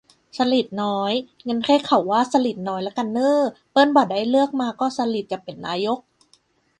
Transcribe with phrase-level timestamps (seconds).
[0.37, 1.13] "สฤษฎิ์น้อย"
[1.47, 3.39] งั้นเรียกเขาว่า "สลิดน้อย" ละกันเน่อ
[3.71, 5.99] เปิ้นบ่ะได้เลือกมาก็สลิดจะเป๋นนายก